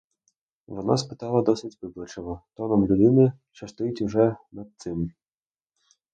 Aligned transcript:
Вона 0.67 0.97
спитала 0.97 1.41
досить 1.43 1.77
вибачливо, 1.81 2.41
тоном 2.53 2.85
людини, 2.87 3.33
що 3.51 3.67
стоїть 3.67 4.01
уже 4.01 4.35
над 4.51 4.67
цим. 4.77 5.11